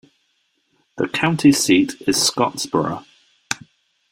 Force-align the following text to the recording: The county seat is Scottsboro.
The 0.97 1.07
county 1.07 1.51
seat 1.51 1.93
is 2.07 2.15
Scottsboro. 2.17 3.05